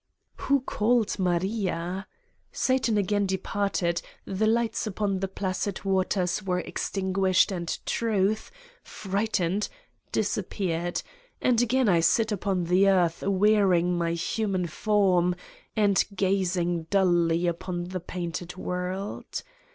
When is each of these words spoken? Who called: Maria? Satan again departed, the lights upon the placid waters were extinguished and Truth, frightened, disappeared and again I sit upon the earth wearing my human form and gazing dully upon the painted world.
Who 0.37 0.61
called: 0.61 1.19
Maria? 1.19 2.07
Satan 2.51 2.97
again 2.97 3.27
departed, 3.27 4.01
the 4.25 4.47
lights 4.47 4.87
upon 4.87 5.19
the 5.19 5.27
placid 5.27 5.85
waters 5.85 6.41
were 6.41 6.57
extinguished 6.57 7.51
and 7.51 7.77
Truth, 7.85 8.49
frightened, 8.81 9.69
disappeared 10.11 11.03
and 11.39 11.61
again 11.61 11.87
I 11.87 11.99
sit 11.99 12.31
upon 12.31 12.63
the 12.63 12.89
earth 12.89 13.21
wearing 13.21 13.95
my 13.95 14.13
human 14.13 14.65
form 14.65 15.35
and 15.75 16.03
gazing 16.15 16.87
dully 16.89 17.45
upon 17.45 17.83
the 17.89 17.99
painted 17.99 18.55
world. 18.57 19.43